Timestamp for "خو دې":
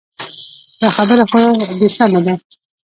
1.29-1.87